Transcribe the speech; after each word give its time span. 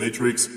Matrix. 0.00 0.48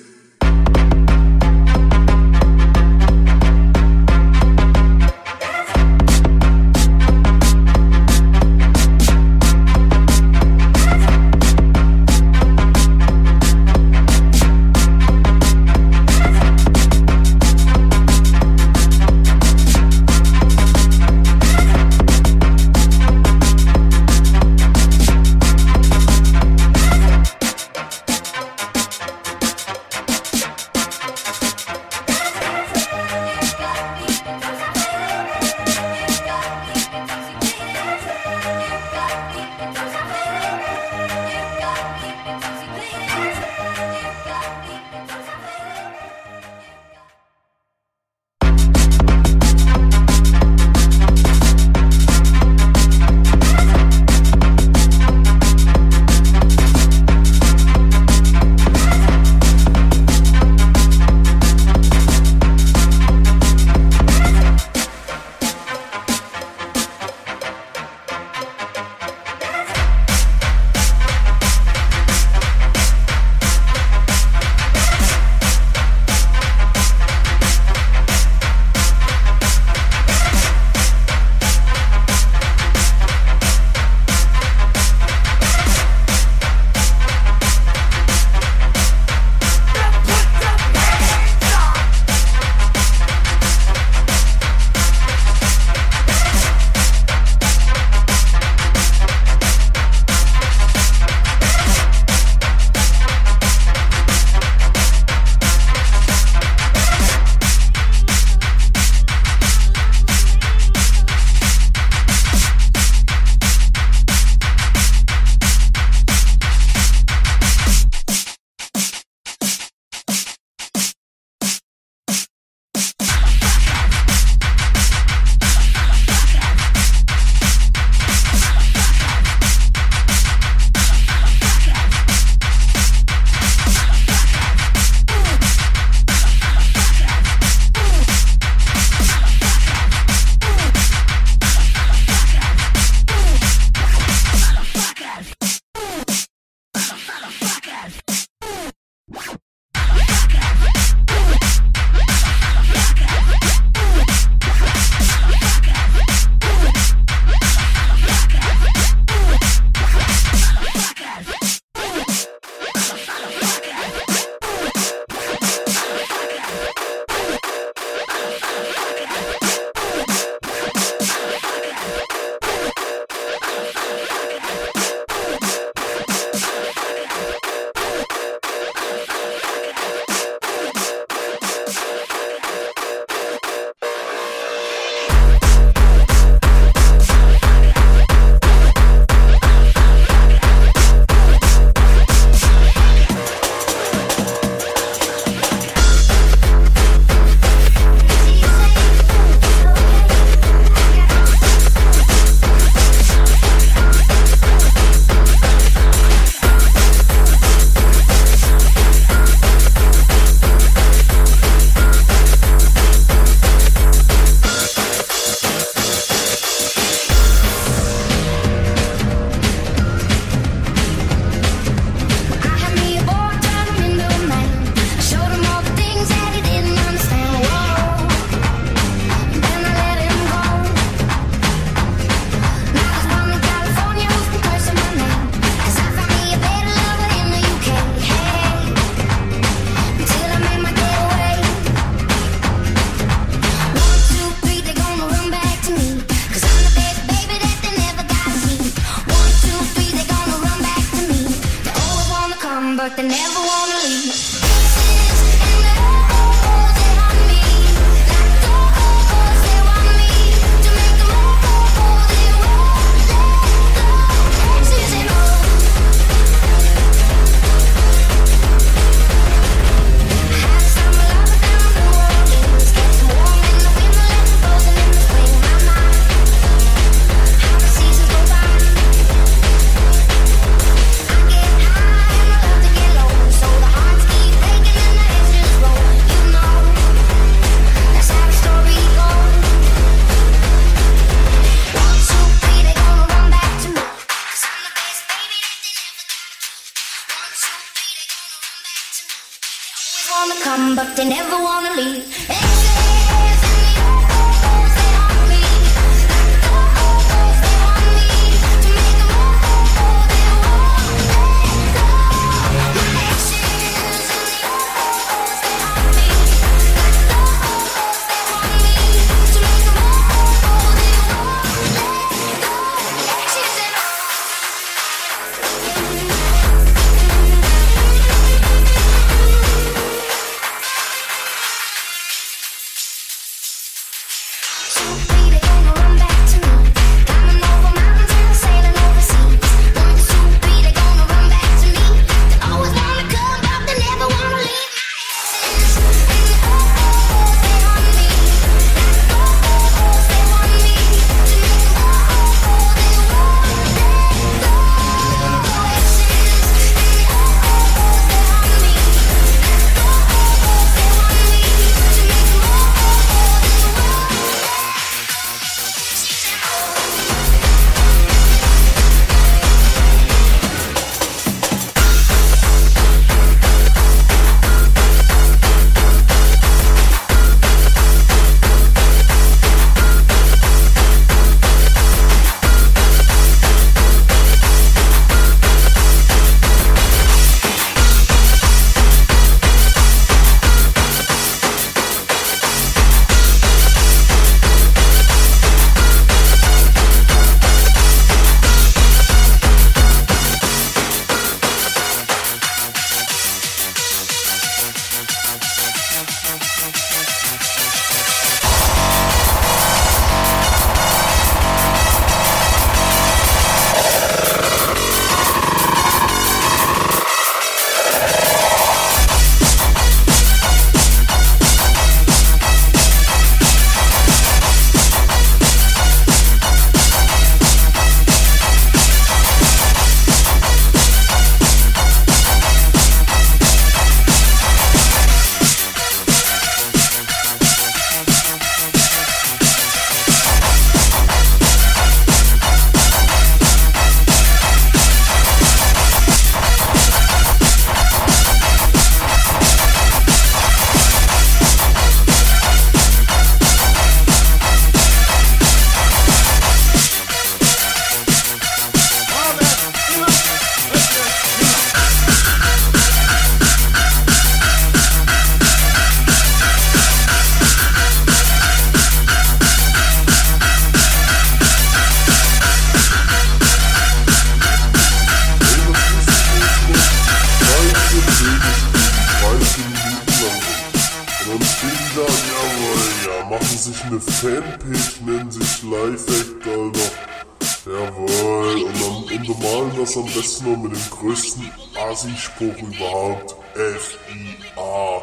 Spruch 492.18 492.58
überhaupt. 492.58 493.36
FIA. 493.56 495.02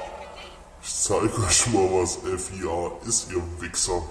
Ich 0.82 0.94
zeige 0.94 1.42
euch 1.42 1.66
mal, 1.68 1.90
was 1.92 2.18
FIA 2.18 2.92
ist, 3.08 3.32
ihr 3.32 3.42
Wichser. 3.60 4.02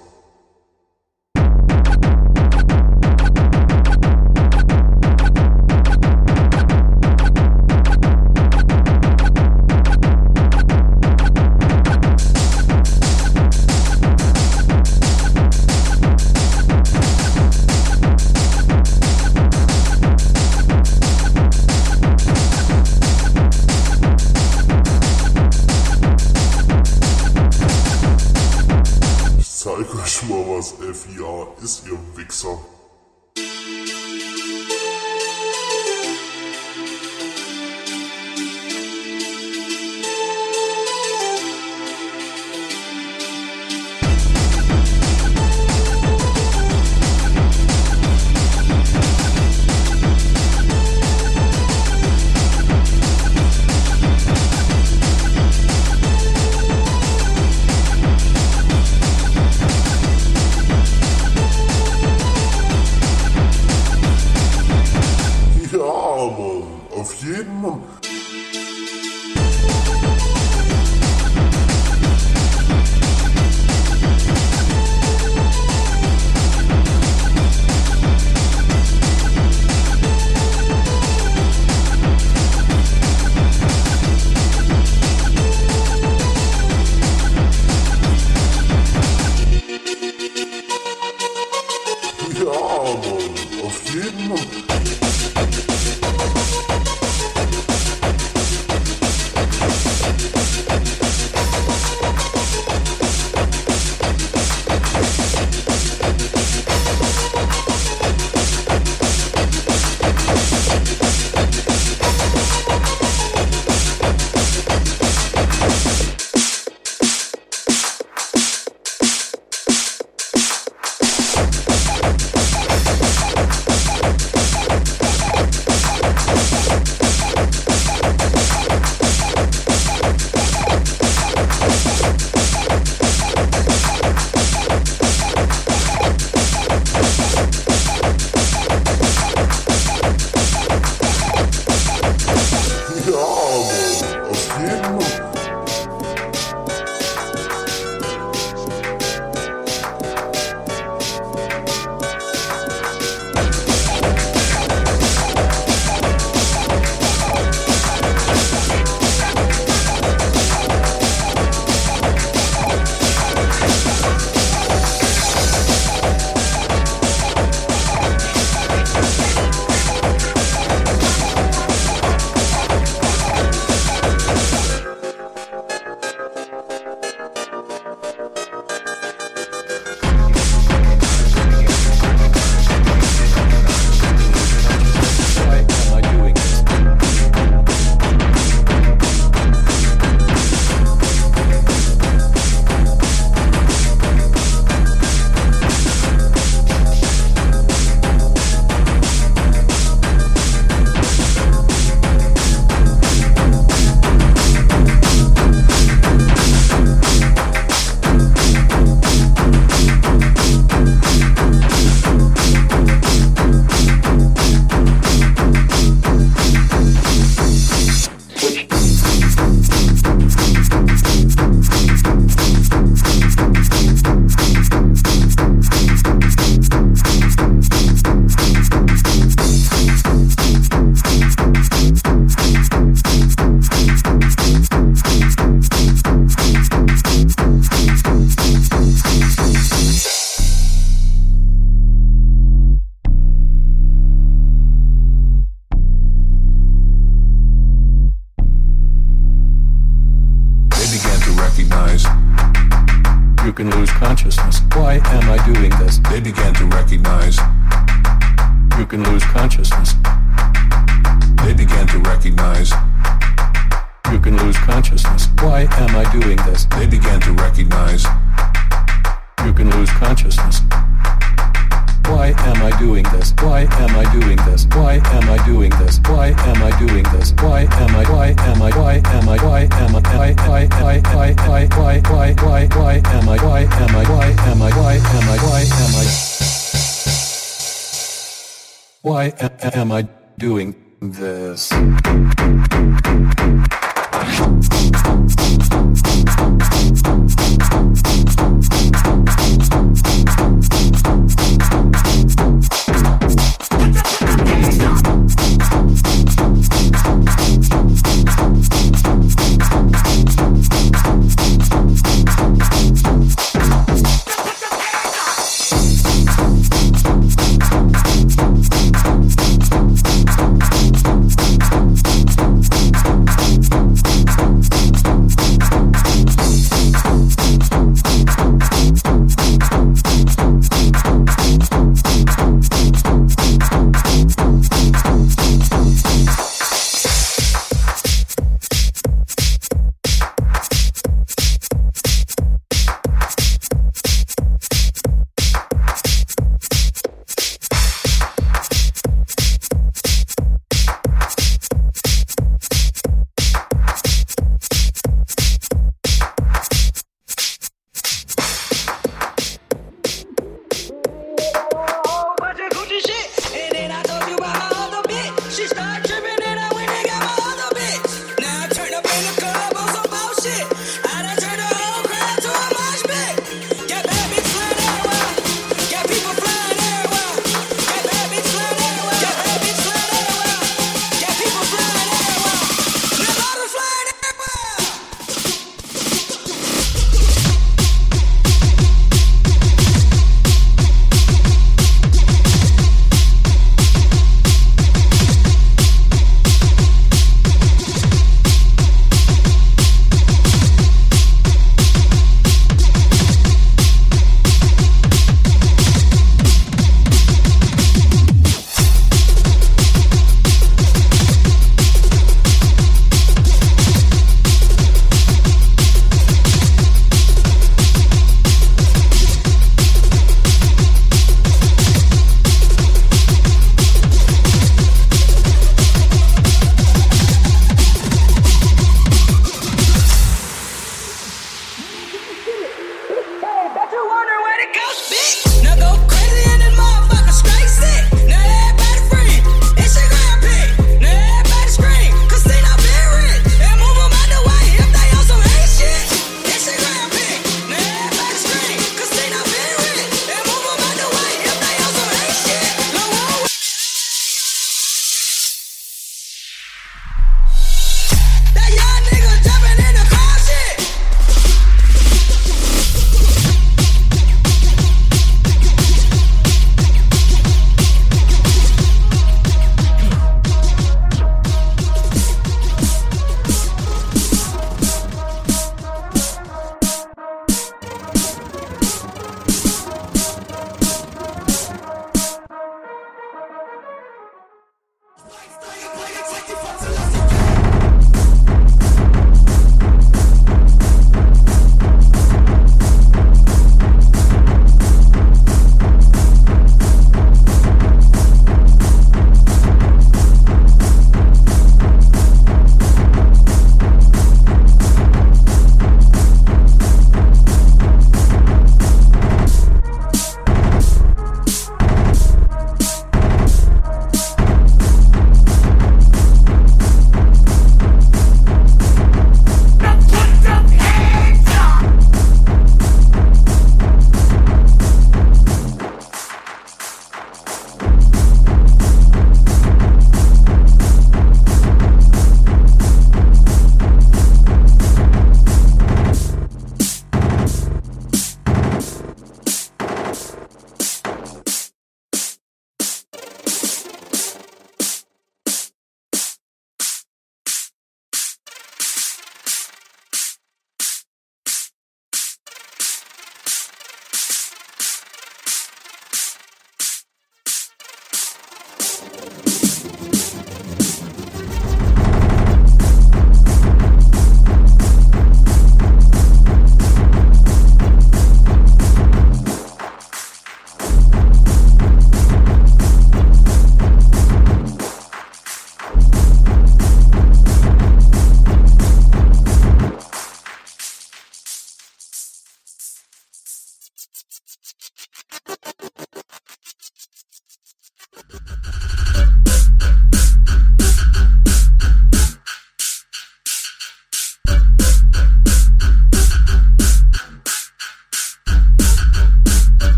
Ist, 31.62 31.86
ihr 31.86 31.98
Wichser. 32.16 32.60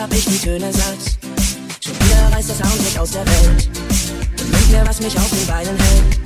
hab 0.00 0.12
ich 0.12 0.24
die 0.24 0.38
Töne 0.38 0.72
satt. 0.72 0.98
Schon 1.80 1.94
wieder 1.94 2.30
reißt 2.32 2.48
der 2.50 2.56
Sound 2.56 2.84
mich 2.84 2.98
aus 2.98 3.10
der 3.10 3.26
Welt. 3.26 3.68
Und 4.38 4.50
nimmt 4.50 4.70
mir, 4.70 4.86
was 4.86 5.00
mich 5.00 5.16
auf 5.16 5.30
den 5.30 5.46
Beinen 5.46 5.76
hält. 5.76 6.18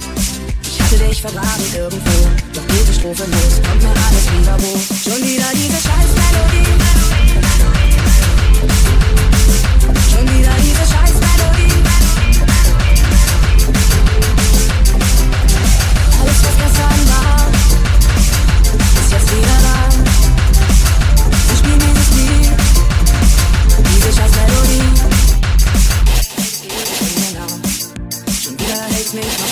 Ich 0.62 0.80
hatte 0.80 0.98
dich 0.98 1.20
vergraben 1.22 1.64
irgendwo. 1.74 2.28
Doch 2.52 2.62
diese 2.68 2.92
Strophe 2.92 3.24
los, 3.24 3.62
kommt 3.66 3.82
mir 3.82 3.88
alles 3.88 4.26
wieder 4.30 4.56
wo. 4.58 4.76
Schon 4.76 5.22
wieder 5.26 5.46
diese 5.54 5.80
scheiß 5.80 6.10
Melodie. 6.20 6.68
Schon 10.10 10.24
wieder 10.36 10.54
diese 10.60 10.84
scheiß 10.92 11.14
Melodie. 11.24 11.72
Alles, 16.20 16.42
was 16.44 16.56
gestern 16.58 17.11
destination. 29.12 29.51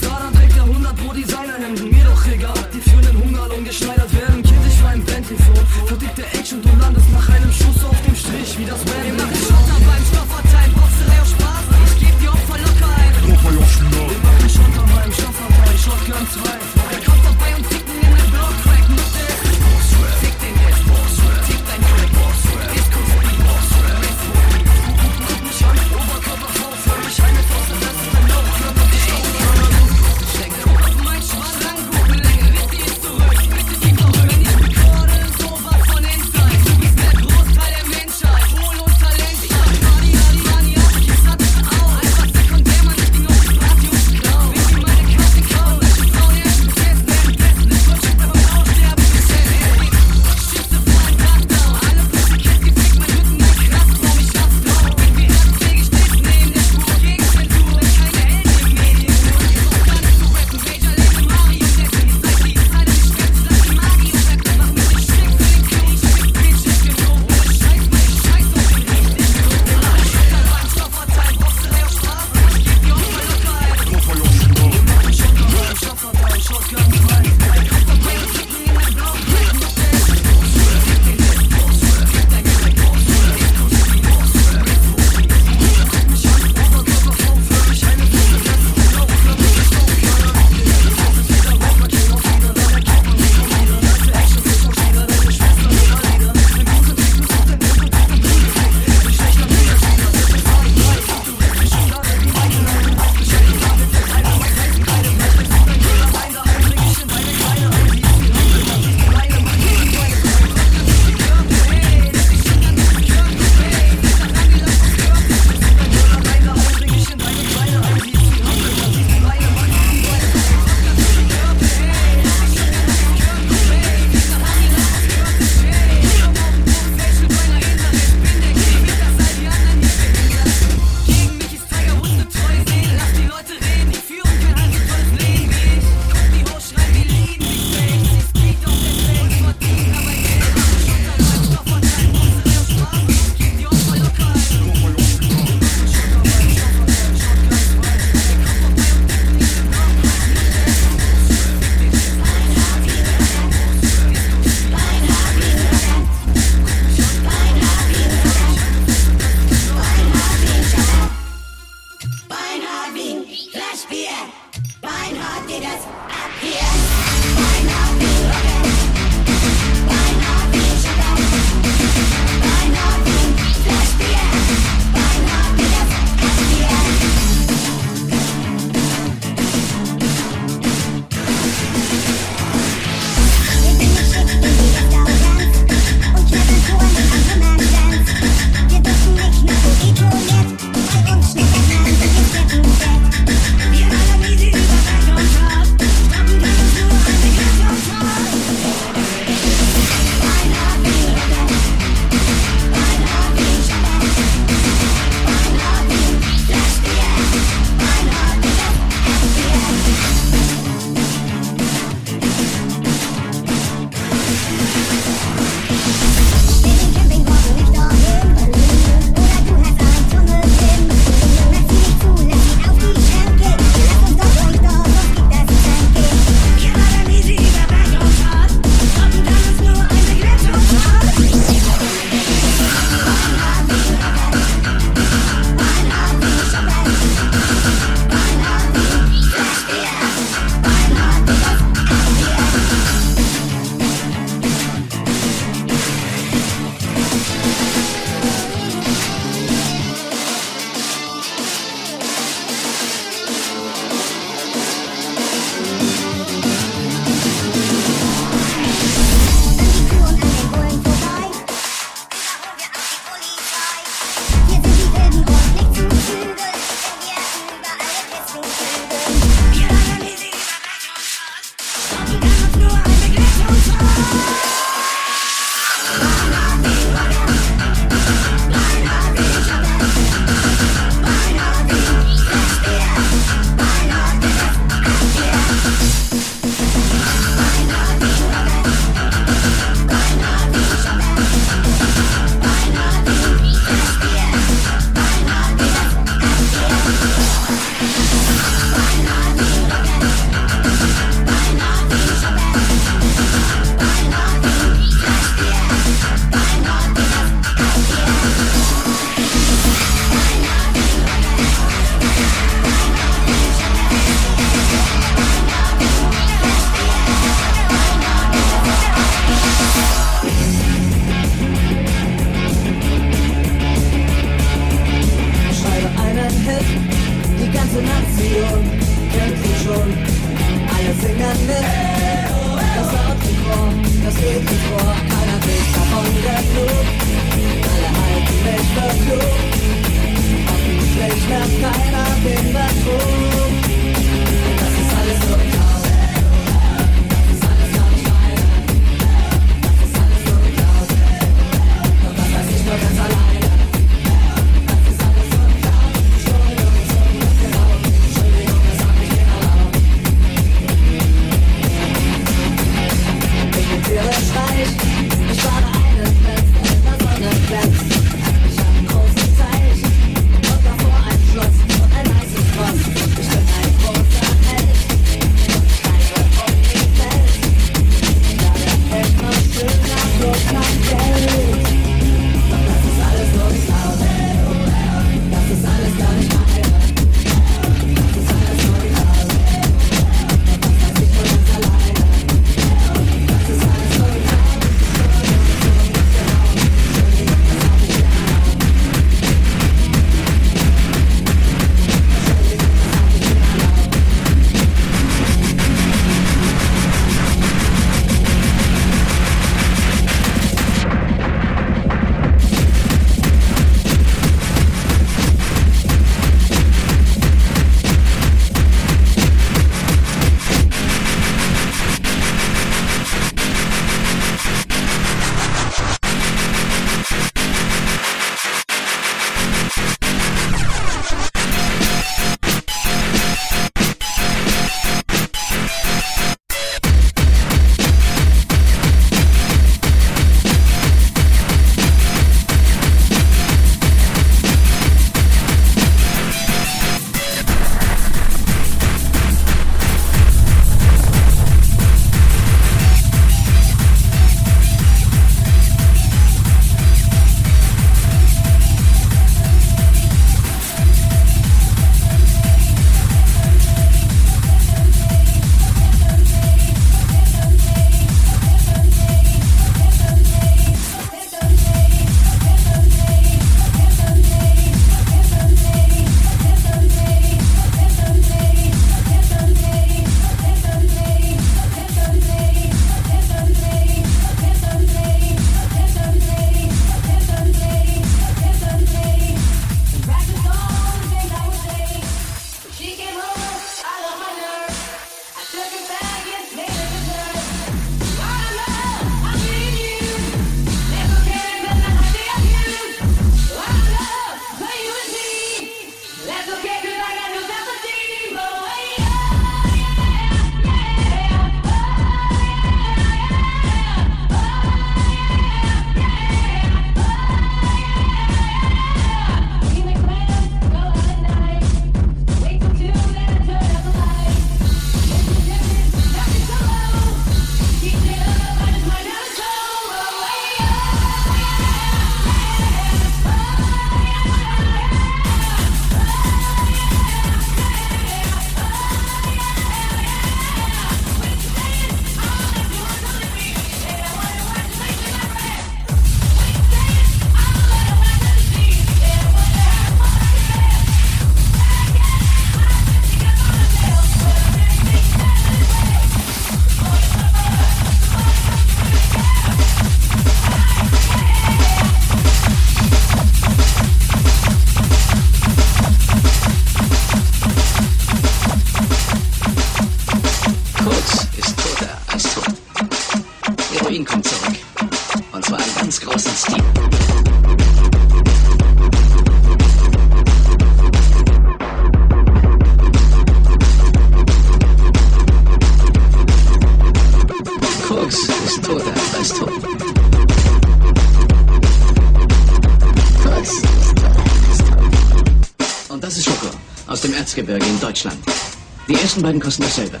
beiden 599.31 599.41
say 599.69 599.87
that. 599.87 600.00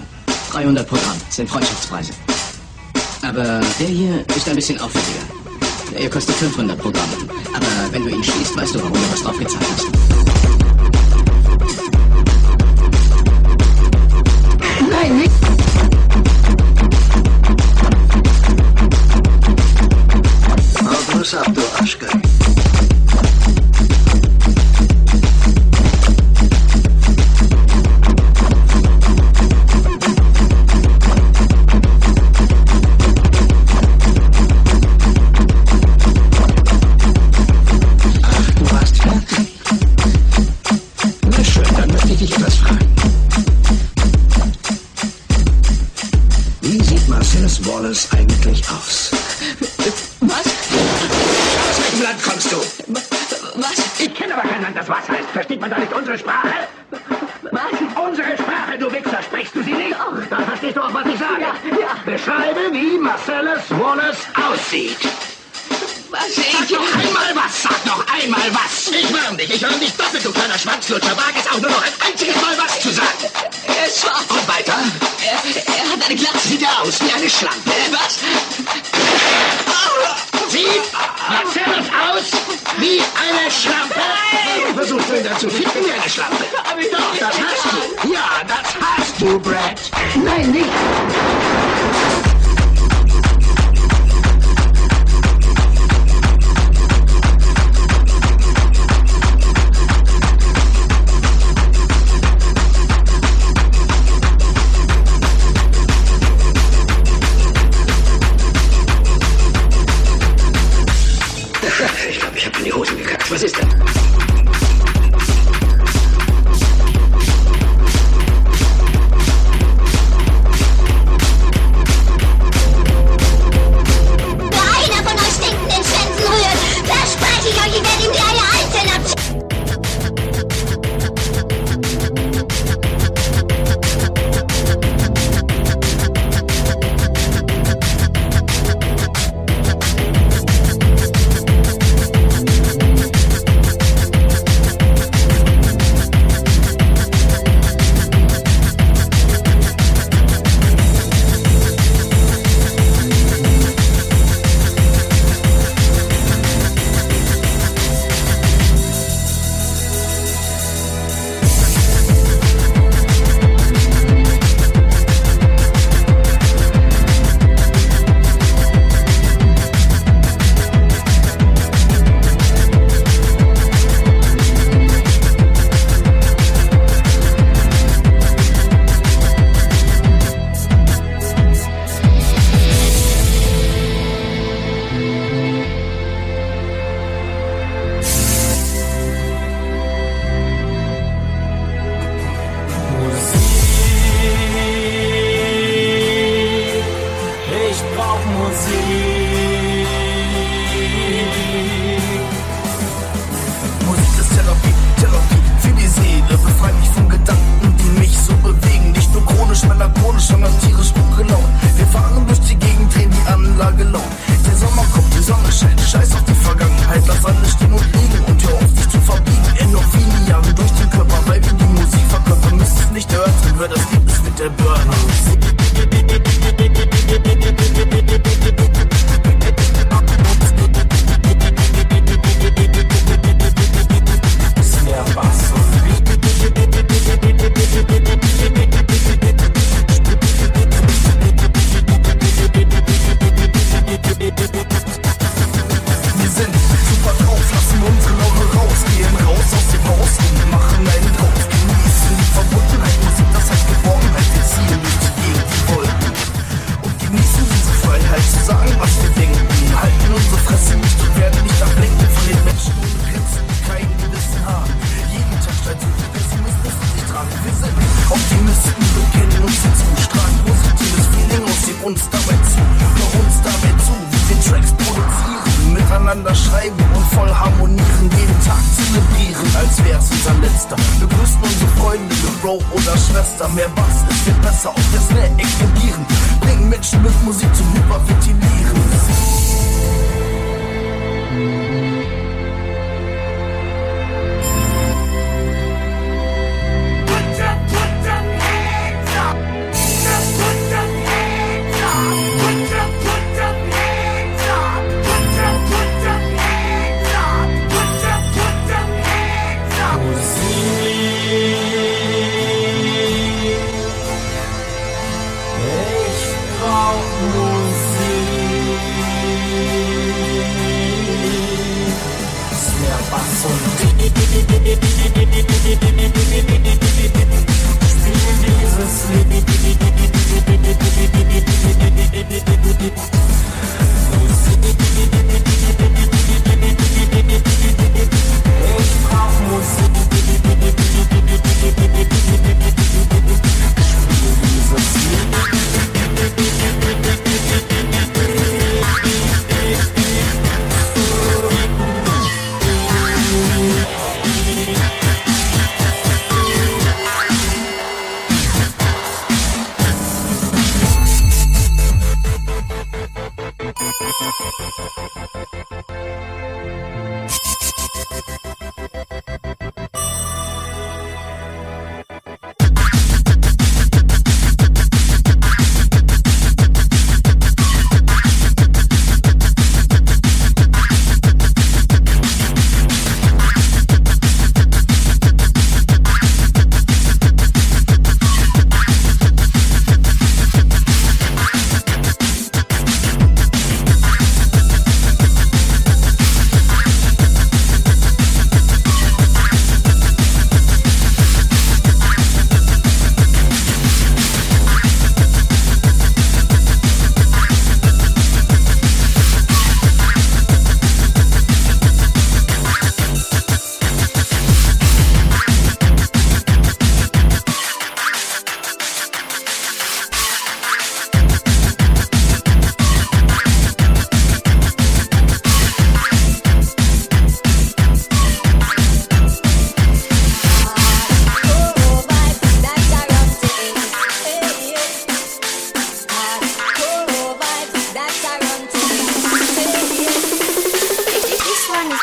Schwanzlutscher. 70.61 71.20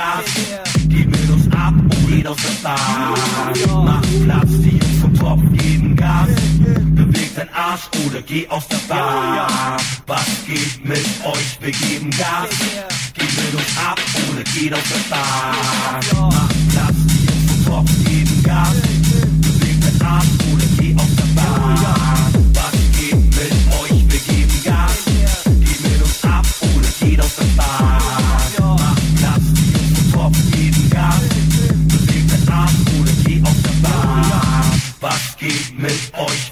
Gas. 0.00 0.24
Geht 0.88 1.10
mit 1.10 1.30
uns 1.30 1.46
ab 1.52 1.74
und 1.74 2.06
geht 2.08 2.26
aus 2.26 2.38
der 2.38 2.68
Bahn. 2.68 3.84
Macht 3.84 4.24
Platz, 4.24 4.48
die 4.64 4.78
Jungs 4.78 5.00
vom 5.02 5.14
Topf 5.14 5.42
geben 5.58 5.94
Gas. 5.94 6.28
Bewegt 6.94 7.36
dein 7.36 7.52
Arsch 7.52 7.86
oder 8.06 8.22
geh 8.22 8.48
aus 8.48 8.66
der 8.68 8.80
Bahn. 8.88 9.76
Was 10.06 10.26
geht 10.46 10.84
mit 10.84 11.06
euch? 11.24 11.50
Wir 11.60 11.72
geben 11.72 12.10
Gas. 12.10 12.48
Geht 13.12 13.36
mit 13.36 13.54
uns 13.54 13.76
ab 13.86 14.00
oder 14.30 14.42
geht 14.42 14.72
aus 14.72 14.88
der 14.94 15.04
Bahn. 15.14 16.30
Macht 16.30 16.56
Platz, 16.72 16.96
die 17.10 17.26
Jungs 17.26 17.44
vom 17.48 17.64
Topf 17.66 17.90
geben 18.06 18.42
Gas. 18.42 18.76
Bewegt 19.42 19.84
dein 19.84 20.08
Arsch 20.08 20.26
oder 20.50 20.59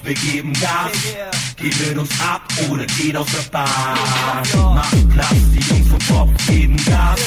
Wir 0.09 0.15
geben 0.15 0.53
Gas. 0.53 0.91
Mit 1.61 1.95
uns 1.95 2.09
ab 2.19 2.41
oder 2.67 2.83
geht 2.87 3.15
aus 3.15 3.27
der 3.27 3.47
Bahn. 3.51 3.67
Macht 4.73 5.09
Platz, 5.13 5.35
die 5.53 5.59
Jungs 5.59 5.87
vom 5.87 5.99
Top 5.99 6.29
geben 6.47 6.75
Gas. 6.77 7.19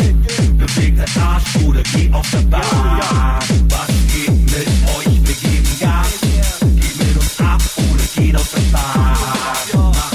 Bewegt 0.59 0.99
den 0.99 1.23
Arsch 1.23 1.57
oder 1.65 1.81
geht 1.85 2.13
aus 2.13 2.29
der 2.33 2.41
Bahn. 2.41 2.61
Was 3.69 3.87
geht 4.13 4.31
mit 4.31 4.67
euch? 4.97 5.07
Wir 5.07 5.49
geben 5.49 5.79
Gas. 5.79 6.09
Mit 6.99 7.17
uns 7.17 7.39
ab 7.39 7.63
oder 7.77 8.05
geht 8.17 8.35
aus 8.35 8.51
der 8.51 8.61
Bahn. 8.73 10.12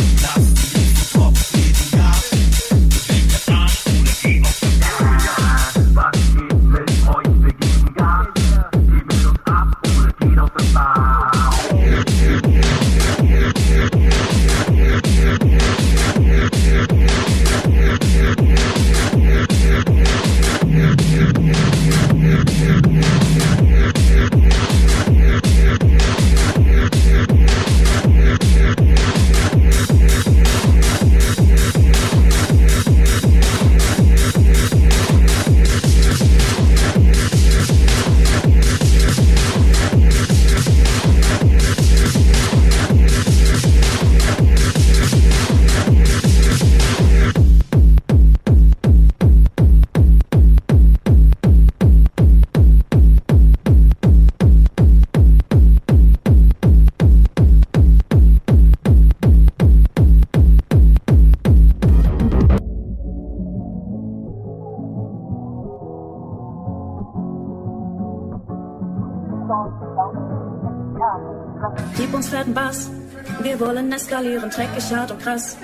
Hart 74.91 75.11
und 75.11 75.21
krass. 75.21 75.57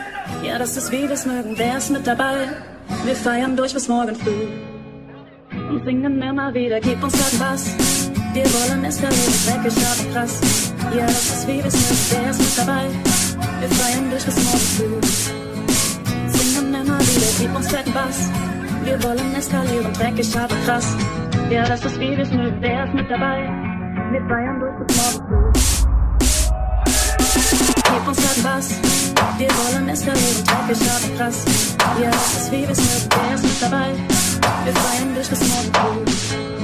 Ja, 0.43 0.57
das 0.57 0.77
ist 0.77 0.91
wie 0.91 1.07
wir's 1.07 1.25
mögen, 1.25 1.53
wer 1.57 1.77
ist 1.77 1.89
mit 1.89 2.05
dabei? 2.05 2.47
Wir 3.05 3.15
feiern 3.15 3.55
durch 3.55 3.73
bis 3.73 3.87
morgen 3.87 4.15
früh. 4.15 4.47
Und 5.69 5.83
singen 5.85 6.21
immer 6.21 6.53
wieder, 6.53 6.79
gib 6.79 7.03
uns 7.03 7.13
Bass. 7.39 7.75
Wir 8.33 8.45
wollen 8.45 8.83
eskalieren, 8.83 9.33
dreckig, 9.45 9.75
hart 9.85 9.99
und 10.05 10.13
krass. 10.13 10.41
Ja, 10.95 11.05
das 11.05 11.29
ist 11.29 11.47
wie 11.47 11.63
wir's 11.63 11.73
mögen, 11.73 12.23
wer 12.23 12.31
ist 12.31 12.39
mit 12.39 12.57
dabei? 12.57 12.85
Wir 13.59 13.69
feiern 13.69 14.09
durch 14.09 14.25
bis 14.25 14.35
morgen 14.43 14.67
früh. 14.75 15.01
Singen 16.37 16.73
immer 16.73 16.99
wieder, 16.99 17.29
gib 17.39 17.55
uns 17.55 17.71
Bass. 17.93 18.29
Wir 18.83 19.03
wollen 19.03 19.35
eskalieren, 19.35 19.93
dreckig, 19.93 20.37
hart 20.37 20.51
und 20.51 20.65
krass. 20.65 20.95
Ja, 21.49 21.63
das 21.63 21.85
ist 21.85 21.99
wie 21.99 22.17
wir's 22.17 22.31
mögen, 22.31 22.57
wer 22.59 22.85
ist 22.85 22.93
mit 22.93 23.09
dabei? 23.09 23.43
Wir 24.11 24.21
feiern 24.27 24.59
durch 24.59 24.87
bis 24.87 24.97
morgen 24.97 25.27
früh. 25.27 25.52
Gib 27.93 28.07
uns 28.07 28.17
halt 28.17 28.43
was. 28.43 28.69
Wir 29.37 29.49
wollen 29.49 29.87
eskalieren, 29.89 30.43
hart 30.49 31.03
und 31.03 31.17
krass. 31.17 31.45
Ja, 32.01 32.09
das 32.09 32.37
ist 32.37 32.51
wie 32.51 32.67
wir's 32.67 32.79
mögen, 32.79 33.09
wer 33.27 33.35
ist 33.35 33.43
mit 33.43 33.61
dabei? 33.61 33.93
Wir 34.63 34.73
feiern 34.73 35.13
durch 35.13 35.29
bis 35.29 35.39
morgen 35.47 36.62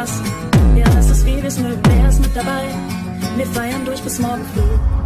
krass. 0.00 0.22
Ja, 0.76 0.84
das 0.94 1.10
ist 1.10 1.26
wie 1.26 1.42
wir's 1.42 1.58
mögen, 1.58 1.82
wer 1.84 2.08
ist 2.08 2.20
mit 2.20 2.34
dabei? 2.34 2.64
Wir 3.36 3.46
feiern 3.46 3.84
durch 3.84 4.02
bis 4.02 4.18
morgen 4.18 4.44
früh. 4.54 4.99